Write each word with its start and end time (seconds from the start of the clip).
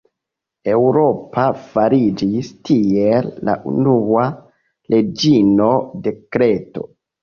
Eŭropa 0.71 1.43
fariĝis, 1.75 2.51
tiele, 2.71 3.37
la 3.53 3.57
unua 3.75 4.27
reĝino 4.35 5.73
de 6.07 6.21
Kreto. 6.37 6.91